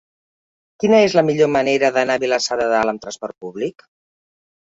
[0.83, 3.87] Quina és la millor manera d'anar a Vilassar de Dalt amb trasport públic?